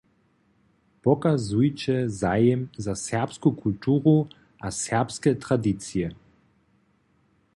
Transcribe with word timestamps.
Pokazujće 1.07 1.97
zajim 2.21 2.63
za 2.87 2.95
serbsku 3.01 3.51
kulturu 3.59 4.15
a 4.69 4.71
serbske 4.79 5.35
tradicije. 5.47 6.11